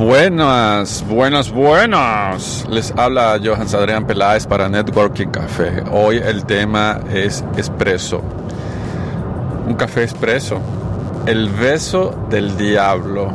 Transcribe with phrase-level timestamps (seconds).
[0.00, 2.66] Buenas, buenas, buenas.
[2.70, 5.84] Les habla Johan Adrián Peláez para Networking Café.
[5.92, 8.22] Hoy el tema es espresso.
[9.68, 10.58] Un café espresso.
[11.26, 13.30] El beso del diablo.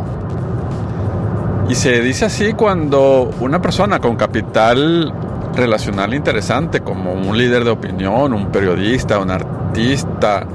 [1.69, 5.13] Y se dice así cuando una persona con capital
[5.55, 10.45] relacional interesante, como un líder de opinión, un periodista, un artista,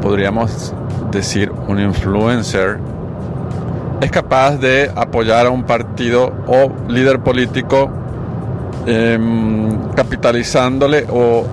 [0.00, 0.74] podríamos
[1.10, 2.78] decir un influencer,
[4.00, 7.90] es capaz de apoyar a un partido o líder político
[8.86, 11.44] em, capitalizándole o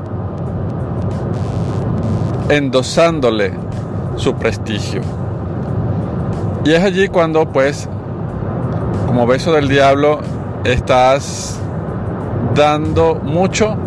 [2.50, 3.52] endosándole
[4.16, 5.02] su prestigio.
[6.64, 7.90] Y es allí cuando pues,
[9.06, 10.20] como beso del diablo,
[10.64, 11.60] estás
[12.58, 13.78] dando mucho,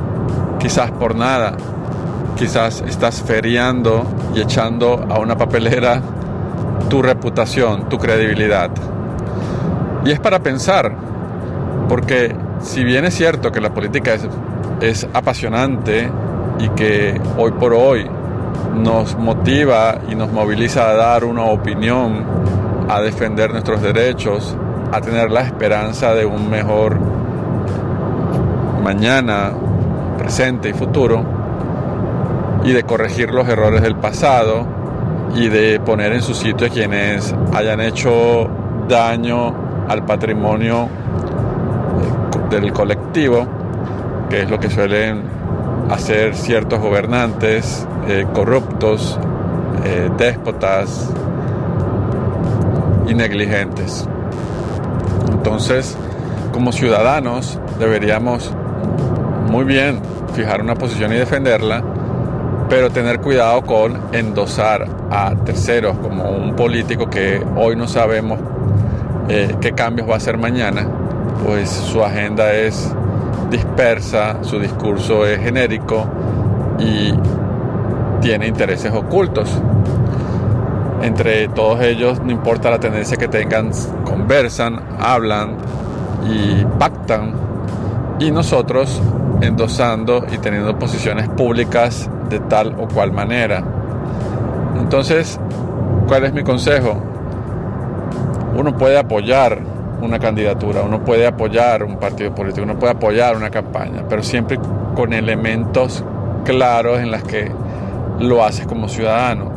[0.61, 1.57] quizás por nada.
[2.37, 6.01] Quizás estás feriando y echando a una papelera
[6.89, 8.71] tu reputación, tu credibilidad.
[10.05, 10.95] Y es para pensar,
[11.89, 14.27] porque si bien es cierto que la política es,
[14.81, 16.11] es apasionante
[16.61, 18.07] y que hoy por hoy
[18.75, 22.25] nos motiva y nos moviliza a dar una opinión,
[22.89, 24.57] a defender nuestros derechos,
[24.93, 26.99] a tener la esperanza de un mejor
[28.81, 29.53] mañana,
[30.19, 31.25] presente y futuro,
[32.65, 34.67] y de corregir los errores del pasado
[35.35, 38.49] y de poner en su sitio a quienes hayan hecho
[38.89, 39.55] daño
[39.89, 43.47] al patrimonio eh, del colectivo,
[44.29, 45.23] que es lo que suelen
[45.91, 49.19] hacer ciertos gobernantes eh, corruptos,
[49.85, 51.11] eh, déspotas
[53.09, 54.07] y negligentes.
[55.31, 55.97] Entonces,
[56.53, 58.53] como ciudadanos, deberíamos
[59.51, 60.01] muy bien
[60.35, 61.83] fijar una posición y defenderla,
[62.69, 68.39] pero tener cuidado con endosar a terceros como un político que hoy no sabemos
[69.29, 70.87] eh, qué cambios va a hacer mañana,
[71.45, 72.95] pues su agenda es
[73.51, 76.07] dispersa, su discurso es genérico
[76.79, 77.13] y
[78.21, 79.51] tiene intereses ocultos.
[81.03, 83.71] Entre todos ellos, no importa la tendencia que tengan,
[84.05, 85.57] conversan, hablan
[86.29, 87.50] y pactan.
[88.21, 89.01] Y nosotros
[89.41, 93.65] endosando y teniendo posiciones públicas de tal o cual manera.
[94.79, 95.41] Entonces,
[96.07, 97.03] ¿cuál es mi consejo?
[98.57, 99.59] Uno puede apoyar
[100.03, 104.59] una candidatura, uno puede apoyar un partido político, uno puede apoyar una campaña, pero siempre
[104.95, 106.05] con elementos
[106.45, 107.51] claros en las que
[108.19, 109.51] lo haces como ciudadano,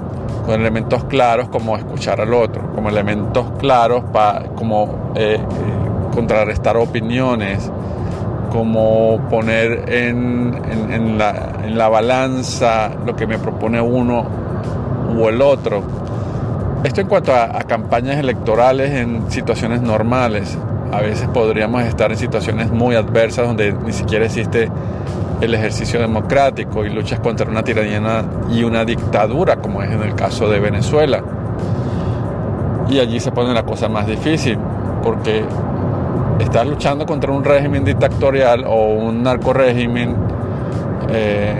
[0.46, 5.40] con elementos claros como escuchar al otro, como elementos claros para como eh, eh,
[6.14, 7.72] contrarrestar opiniones,
[8.54, 14.24] como poner en, la, balanza lo que me propone uno
[15.20, 15.82] o el otro.
[16.84, 20.56] Esto en cuanto a, campañas electorales en situaciones normales.
[20.92, 24.70] A veces podríamos estar en situaciones muy adversas donde ni siquiera existe
[25.42, 30.14] el ejercicio democrático y luchas contra una tiranía y una dictadura, como es en el
[30.14, 31.24] caso de Venezuela.
[32.88, 34.60] Y allí se pone la cosa más difícil,
[35.02, 35.44] porque
[36.44, 40.16] estás luchando contra un régimen dictatorial o un narcorégimen,
[41.10, 41.56] eh,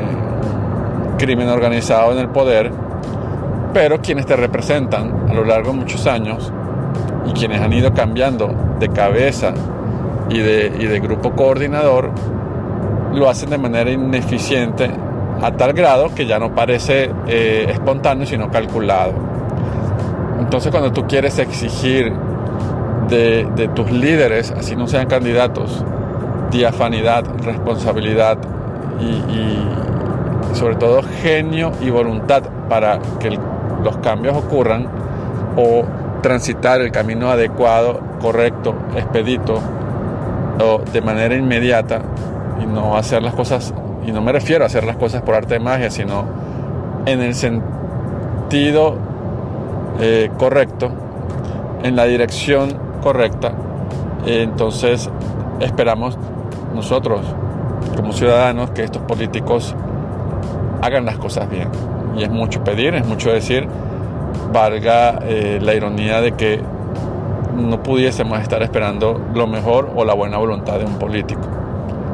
[1.18, 2.72] crimen organizado en el poder,
[3.74, 6.52] pero quienes te representan a lo largo de muchos años
[7.26, 9.54] y quienes han ido cambiando de cabeza
[10.30, 12.12] y de, de grupo coordinador,
[13.14, 14.90] lo hacen de manera ineficiente
[15.42, 19.14] a tal grado que ya no parece eh, espontáneo, sino calculado.
[20.40, 22.14] Entonces cuando tú quieres exigir
[23.10, 25.84] de, tus líderes, así no sean candidatos,
[26.52, 28.38] diafanidad, responsabilidad
[29.00, 33.40] y, sobre todo genio y voluntad para que
[33.84, 34.88] los cambios ocurran
[35.58, 35.84] o
[36.22, 39.60] transitar el camino adecuado, correcto, expedito
[40.64, 42.02] o de manera inmediata
[42.62, 43.74] y no hacer las cosas,
[44.06, 46.26] y no me refiero a hacer las cosas por arte de magia, sino
[47.08, 48.96] en el sentido
[50.00, 50.92] eh, correcto,
[51.82, 53.52] en la dirección correcta,
[54.26, 55.10] entonces
[55.60, 56.18] esperamos
[56.74, 57.22] nosotros
[57.96, 59.76] como ciudadanos que estos políticos
[60.82, 61.70] hagan las cosas bien.
[62.18, 63.68] Y es mucho pedir, es mucho decir,
[64.52, 66.62] valga eh, la ironía de que
[67.56, 71.42] no pudiésemos estar esperando lo mejor o la buena voluntad de un político.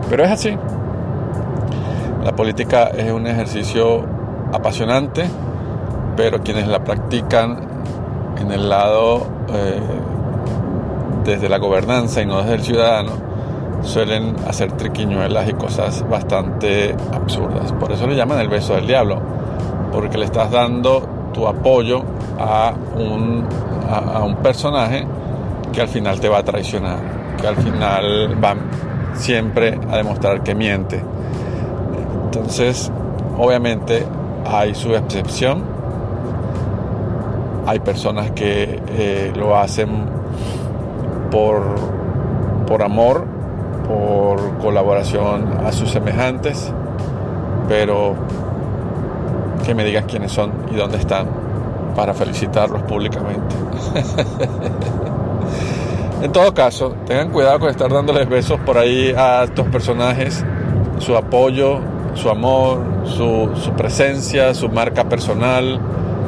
[0.10, 0.58] Pero es así.
[2.24, 4.04] La política es un ejercicio
[4.52, 5.26] apasionante,
[6.18, 7.60] pero quienes la practican
[8.40, 9.80] en el lado eh,
[11.24, 13.12] desde la gobernanza y no desde el ciudadano
[13.84, 17.72] suelen hacer triquiñuelas y cosas bastante absurdas.
[17.74, 19.22] Por eso le llaman el beso del diablo,
[19.92, 22.04] porque le estás dando tu apoyo
[22.40, 23.46] a un,
[23.90, 25.06] a, un personaje
[25.72, 26.98] que al final te va a traicionar,
[27.40, 28.56] que al final va
[29.14, 31.02] siempre a demostrar que miente.
[32.26, 32.92] Entonces,
[33.38, 34.06] obviamente
[34.46, 35.64] hay su excepción.
[37.66, 39.90] Hay personas que eh, lo hacen
[41.32, 41.64] por,
[42.68, 43.26] por amor,
[43.88, 46.72] por colaboración a sus semejantes,
[47.68, 48.16] pero
[49.66, 51.28] que me digan quiénes son y dónde están
[51.96, 53.56] para felicitarlos públicamente.
[56.22, 60.44] en todo caso, tengan cuidado con estar dándoles besos por ahí a estos personajes,
[61.00, 61.80] su apoyo,
[62.16, 65.80] su amor, su, presencia, su marca personal,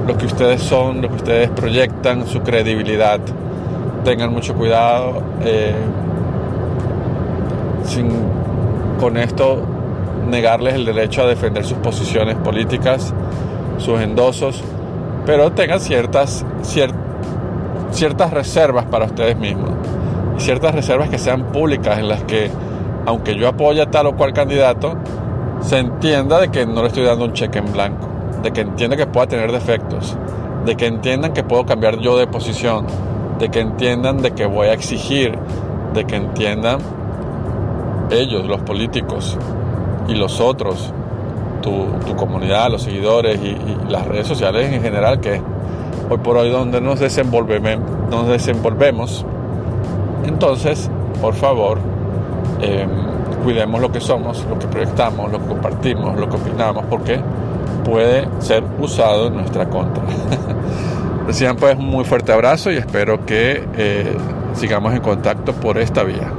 [0.07, 3.19] lo que ustedes son, lo que ustedes proyectan, su credibilidad.
[4.03, 5.21] Tengan mucho cuidado.
[5.43, 5.75] Eh,
[7.85, 8.09] sin
[8.99, 9.59] con esto
[10.29, 13.13] negarles el derecho a defender sus posiciones políticas,
[13.77, 14.63] sus endosos,
[15.25, 16.45] pero tengan ciertas,
[17.91, 19.71] ciertas reservas para ustedes mismos.
[20.37, 22.49] Ciertas reservas que sean públicas en las que,
[23.05, 24.97] aunque yo apoye a tal o cual candidato,
[25.61, 28.07] se entienda de que no le estoy dando un cheque en blanco,
[28.41, 30.17] de que entienda que pueda tener defectos,
[30.65, 32.87] de que entiendan que puedo cambiar yo de posición,
[33.41, 35.35] de que entiendan de que voy a exigir,
[35.95, 36.77] de que entiendan
[38.11, 39.35] ellos, los políticos
[40.07, 40.93] y los otros,
[41.61, 43.57] tu, comunidad, los seguidores y,
[43.89, 45.41] las redes sociales en general, que
[46.09, 47.79] hoy por hoy donde nos desenvolvemos,
[48.11, 49.25] nos desenvolvemos.
[50.23, 51.79] Entonces, por favor,
[52.61, 52.85] eh,
[53.43, 57.19] cuidemos lo que somos, lo que proyectamos, lo que compartimos, lo que opinamos, porque
[57.83, 60.03] puede ser usado en nuestra contra.
[61.31, 64.17] Reciban pues un muy fuerte abrazo y espero que eh,
[64.53, 66.29] sigamos en contacto por esta vía.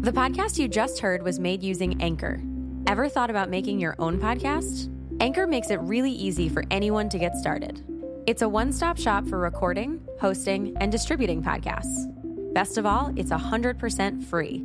[0.00, 2.42] The podcast you just heard was made using Anchor.
[2.88, 4.90] Ever thought about making your own podcast?
[5.20, 7.84] Anchor makes it really easy for anyone to get started.
[8.26, 12.08] It's a one stop shop for recording, hosting, and distributing podcasts.
[12.52, 14.64] Best of all, it's 100% free.